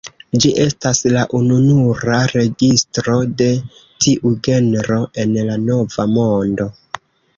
[0.43, 3.49] Ĝi estas la ununura registro de
[4.07, 6.69] tiu genro en la Nova Mondo.